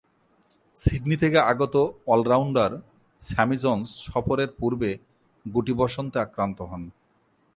Sydney 0.77 1.15
থেকে 1.15 1.39
আগত 1.51 1.75
all rounder 2.07 2.71
Sammy 3.21 3.57
Jones 3.57 3.87
সফরের 4.05 4.49
পূর্বে 4.59 4.91
গুটি 5.45 5.73
বসন্তে 5.73 6.17
আক্রান্ত 6.19 6.59
হন। 6.61 6.83